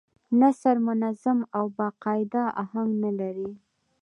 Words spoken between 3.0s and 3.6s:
نه لري.